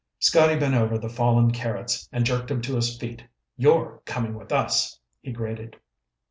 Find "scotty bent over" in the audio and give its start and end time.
0.17-0.97